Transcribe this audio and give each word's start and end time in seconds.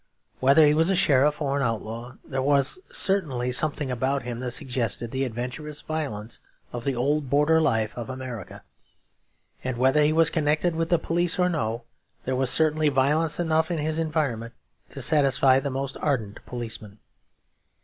Whether 0.39 0.65
he 0.65 0.73
was 0.73 0.89
a 0.89 0.95
sheriff 0.95 1.43
or 1.43 1.57
an 1.57 1.61
outlaw, 1.61 2.15
there 2.25 2.41
was 2.41 2.79
certainly 2.91 3.51
something 3.51 3.91
about 3.91 4.23
him 4.23 4.39
that 4.39 4.49
suggested 4.49 5.11
the 5.11 5.23
adventurous 5.25 5.81
violence 5.81 6.39
of 6.73 6.85
the 6.85 6.95
old 6.95 7.29
border 7.29 7.61
life 7.61 7.95
of 7.95 8.09
America; 8.09 8.63
and 9.63 9.77
whether 9.77 10.01
he 10.01 10.11
was 10.11 10.31
connected 10.31 10.73
with 10.75 10.89
the 10.89 10.97
police 10.97 11.37
or 11.37 11.49
no, 11.49 11.83
there 12.25 12.35
was 12.35 12.49
certainly 12.49 12.89
violence 12.89 13.39
enough 13.39 13.69
in 13.69 13.77
his 13.77 13.99
environment 13.99 14.55
to 14.89 15.03
satisfy 15.03 15.59
the 15.59 15.69
most 15.69 15.95
ardent 16.01 16.43
policeman. 16.47 16.97